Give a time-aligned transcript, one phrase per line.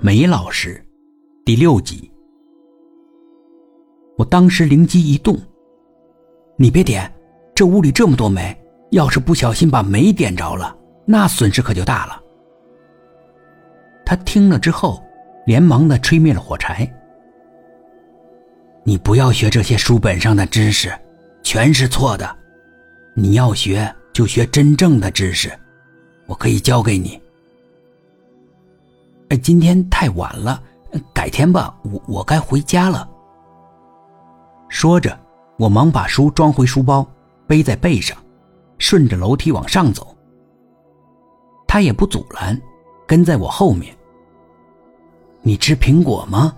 [0.00, 0.84] 梅老师，
[1.44, 2.10] 第六集。
[4.18, 5.38] 我当时灵机一动，
[6.56, 7.10] 你别点，
[7.54, 8.56] 这屋里这么多煤，
[8.90, 10.76] 要是不小心把煤点着了，
[11.06, 12.22] 那损失可就大了。
[14.04, 15.02] 他听了之后，
[15.46, 16.90] 连忙的吹灭了火柴。
[18.82, 20.92] 你不要学这些书本上的知识，
[21.42, 22.36] 全是错的。
[23.14, 25.50] 你要学就学真正的知识，
[26.26, 27.18] 我可以教给你。
[29.44, 30.58] 今天太晚了，
[31.12, 33.06] 改天吧，我我该回家了。
[34.70, 35.14] 说着，
[35.58, 37.06] 我忙把书装回书包，
[37.46, 38.16] 背在背上，
[38.78, 40.16] 顺着楼梯往上走。
[41.68, 42.58] 他也不阻拦，
[43.06, 43.94] 跟在我后面。
[45.42, 46.56] 你吃苹果吗？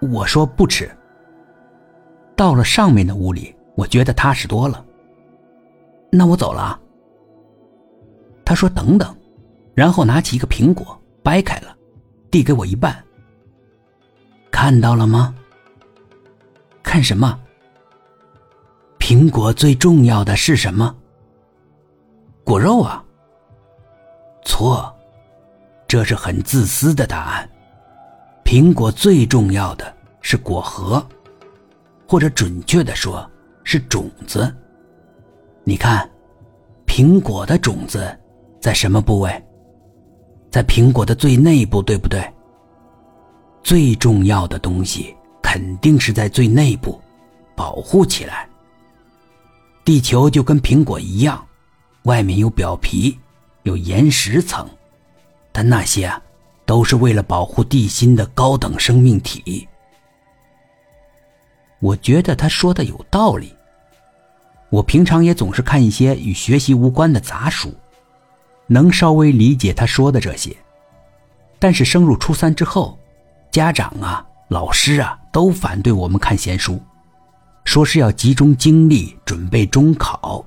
[0.00, 0.88] 我说不吃。
[2.36, 4.84] 到了上面的屋里，我觉得踏实多了。
[6.12, 6.78] 那我走了。
[8.44, 9.12] 他说：“等等。”
[9.74, 11.76] 然后拿起一个苹果，掰开了，
[12.30, 13.04] 递给我一半。
[14.50, 15.34] 看到了吗？
[16.82, 17.38] 看什么？
[18.98, 20.94] 苹果最重要的是什么？
[22.44, 23.04] 果肉啊。
[24.44, 24.94] 错，
[25.86, 27.48] 这是很自私的答案。
[28.44, 31.06] 苹果最重要的是果核，
[32.08, 33.30] 或者准确的说，
[33.62, 34.54] 是种子。
[35.64, 36.10] 你看，
[36.86, 38.18] 苹果的种子
[38.58, 39.44] 在什么部位？
[40.50, 42.22] 在苹果的最内部，对不对？
[43.62, 47.00] 最重要的东西肯定是在最内部，
[47.54, 48.48] 保护起来。
[49.84, 51.44] 地球就跟苹果一样，
[52.04, 53.18] 外面有表皮，
[53.64, 54.68] 有岩石层，
[55.52, 56.20] 但那些啊，
[56.64, 59.66] 都是为了保护地心的高等生命体。
[61.80, 63.54] 我觉得他说的有道理。
[64.70, 67.72] 我平常也总是看一些与学习无关的杂书，
[68.68, 70.56] 能稍微理解他说的这些。
[71.58, 72.96] 但是升入初三之后，
[73.50, 76.80] 家长啊、老师啊都反对我们看闲书，
[77.64, 80.44] 说是要集中精力准备中考，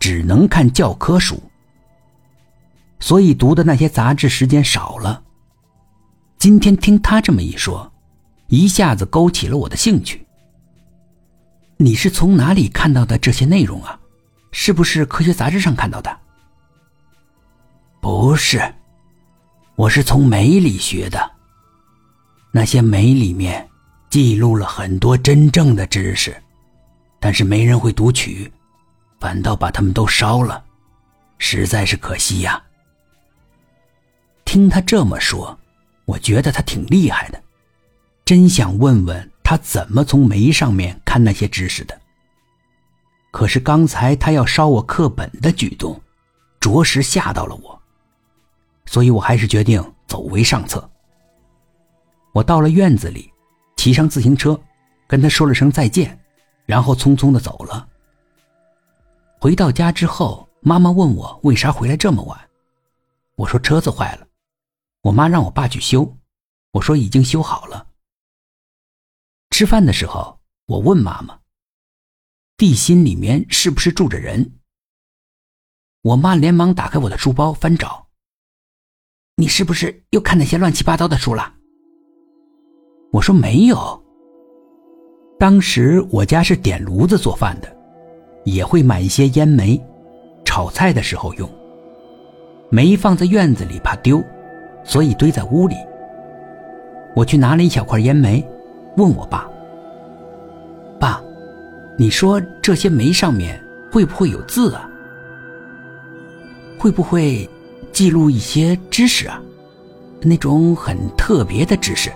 [0.00, 1.40] 只能看教科书。
[2.98, 5.22] 所以读的那些杂志时间少了。
[6.38, 7.92] 今天听他这么一说，
[8.48, 10.26] 一下子勾起了我的兴趣。
[11.76, 13.98] 你是从哪里看到的这些内容啊？
[14.50, 16.16] 是不是科学杂志上看到的？
[18.02, 18.60] 不是，
[19.76, 21.30] 我是从煤里学的。
[22.50, 23.70] 那些煤里面
[24.10, 26.36] 记录了很多真正的知识，
[27.20, 28.52] 但是没人会读取，
[29.20, 30.64] 反倒把它们都烧了，
[31.38, 32.60] 实在是可惜呀。
[34.44, 35.56] 听他这么说，
[36.04, 37.40] 我觉得他挺厉害的，
[38.24, 39.30] 真想问问。
[39.44, 42.00] 他怎么从煤上面看那些知识的？
[43.30, 46.00] 可是刚才他要烧我课本的举动，
[46.58, 47.81] 着实吓到了我，
[48.92, 50.86] 所以我还是决定走为上策。
[52.34, 53.32] 我到了院子里，
[53.74, 54.60] 骑上自行车，
[55.06, 56.20] 跟他说了声再见，
[56.66, 57.88] 然后匆匆的走了。
[59.40, 62.38] 回到家之后，妈妈问我为啥回来这么晚，
[63.36, 64.26] 我说车子坏了，
[65.00, 66.14] 我妈让我爸去修，
[66.72, 67.86] 我说已经修好了。
[69.48, 71.40] 吃饭的时候，我问妈妈
[72.58, 74.58] ：“地心里面是不是住着人？”
[76.04, 78.01] 我妈连忙打开我的书包翻找。
[79.42, 81.52] 你是不是又看那些乱七八糟的书了？
[83.10, 84.00] 我说没有。
[85.36, 87.66] 当时我家是点炉子做饭的，
[88.44, 89.84] 也会买一些烟煤，
[90.44, 91.50] 炒菜的时候用。
[92.70, 94.22] 煤放在院子里怕丢，
[94.84, 95.74] 所以堆在屋里。
[97.16, 98.48] 我去拿了一小块烟煤。
[98.96, 99.50] 问我爸
[101.00, 101.20] ：“爸，
[101.98, 103.60] 你说这些煤上面
[103.90, 104.88] 会不会有字啊？
[106.78, 107.50] 会不会
[107.92, 109.40] 记录一些知识啊？
[110.20, 112.12] 那种很特别的知识，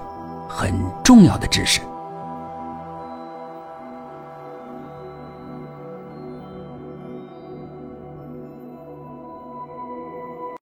[0.49, 0.73] 很
[1.05, 1.81] 重要的知识。”